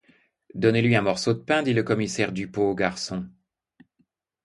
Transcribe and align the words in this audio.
Donnez-lui 0.55 0.95
un 0.95 1.03
morceau 1.03 1.35
de 1.35 1.43
pain, 1.43 1.61
dit 1.61 1.73
le 1.75 1.83
commissaire 1.83 2.31
Dupot 2.31 2.71
au 2.71 2.73
garçon. 2.73 3.29